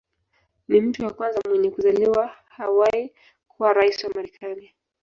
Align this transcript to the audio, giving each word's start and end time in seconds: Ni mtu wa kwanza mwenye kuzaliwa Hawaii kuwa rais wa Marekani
Ni 0.67 0.81
mtu 0.81 1.05
wa 1.05 1.13
kwanza 1.13 1.39
mwenye 1.49 1.71
kuzaliwa 1.71 2.27
Hawaii 2.45 3.11
kuwa 3.47 3.73
rais 3.73 4.03
wa 4.03 4.09
Marekani 4.15 4.73